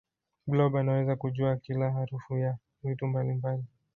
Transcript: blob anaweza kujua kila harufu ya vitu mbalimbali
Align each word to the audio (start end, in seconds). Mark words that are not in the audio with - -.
blob 0.47 0.75
anaweza 0.75 1.15
kujua 1.15 1.55
kila 1.57 1.91
harufu 1.91 2.37
ya 2.37 2.57
vitu 2.83 3.07
mbalimbali 3.07 3.63